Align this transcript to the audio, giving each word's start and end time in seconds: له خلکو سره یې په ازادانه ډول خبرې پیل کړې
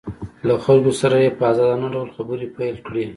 له 0.47 0.53
خلکو 0.65 0.91
سره 1.01 1.15
یې 1.23 1.29
په 1.37 1.43
ازادانه 1.51 1.87
ډول 1.93 2.09
خبرې 2.15 2.47
پیل 2.57 2.75
کړې 2.87 3.05